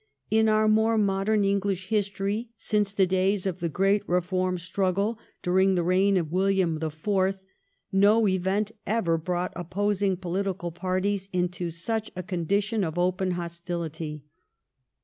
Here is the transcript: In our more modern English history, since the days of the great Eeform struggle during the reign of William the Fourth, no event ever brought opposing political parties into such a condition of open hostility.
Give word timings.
In 0.31 0.49
our 0.49 0.67
more 0.67 0.97
modern 0.97 1.43
English 1.43 1.89
history, 1.89 2.49
since 2.57 2.91
the 2.91 3.05
days 3.05 3.45
of 3.45 3.59
the 3.59 3.69
great 3.69 4.03
Eeform 4.07 4.59
struggle 4.59 5.19
during 5.43 5.75
the 5.75 5.83
reign 5.83 6.17
of 6.17 6.31
William 6.31 6.79
the 6.79 6.89
Fourth, 6.89 7.43
no 7.91 8.27
event 8.27 8.71
ever 8.87 9.19
brought 9.19 9.53
opposing 9.55 10.17
political 10.17 10.71
parties 10.71 11.29
into 11.31 11.69
such 11.69 12.09
a 12.15 12.23
condition 12.23 12.83
of 12.83 12.97
open 12.97 13.29
hostility. 13.33 14.23